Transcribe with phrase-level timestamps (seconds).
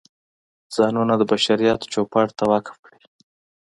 [0.75, 3.01] ځانونه د بشریت چوپړ ته وقف کړي.